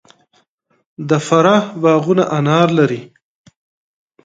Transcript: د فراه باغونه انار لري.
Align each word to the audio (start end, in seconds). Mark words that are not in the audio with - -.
د 1.09 1.11
فراه 1.27 1.63
باغونه 1.81 2.23
انار 2.37 2.67
لري. 2.79 3.01